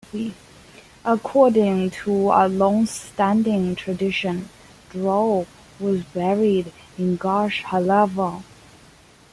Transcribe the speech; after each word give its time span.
According 1.05 1.91
to 1.91 2.31
a 2.31 2.47
long-standing 2.49 3.75
tradition, 3.75 4.49
Joel 4.91 5.45
was 5.79 6.01
buried 6.05 6.73
in 6.97 7.17
Gush 7.17 7.61
Halav. 7.61 8.41